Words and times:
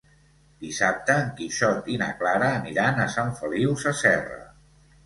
Dissabte 0.63 1.17
en 1.25 1.29
Quixot 1.41 1.91
i 1.97 1.99
na 2.05 2.09
Clara 2.23 2.49
aniran 2.55 3.05
a 3.05 3.09
Sant 3.19 3.35
Feliu 3.43 3.79
Sasserra. 3.87 4.43